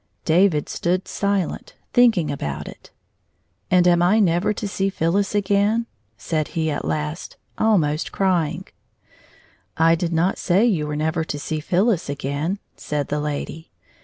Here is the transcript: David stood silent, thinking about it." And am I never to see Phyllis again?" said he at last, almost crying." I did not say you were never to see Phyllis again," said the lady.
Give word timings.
David 0.25 0.67
stood 0.67 1.07
silent, 1.07 1.75
thinking 1.93 2.31
about 2.31 2.67
it." 2.67 2.89
And 3.69 3.87
am 3.87 4.01
I 4.01 4.19
never 4.19 4.51
to 4.51 4.67
see 4.67 4.89
Phyllis 4.89 5.35
again?" 5.35 5.85
said 6.17 6.47
he 6.57 6.71
at 6.71 6.85
last, 6.85 7.37
almost 7.59 8.11
crying." 8.11 8.65
I 9.77 9.93
did 9.93 10.11
not 10.11 10.39
say 10.39 10.65
you 10.65 10.87
were 10.87 10.95
never 10.95 11.23
to 11.25 11.37
see 11.37 11.59
Phyllis 11.59 12.09
again," 12.09 12.57
said 12.75 13.09
the 13.09 13.19
lady. 13.19 13.69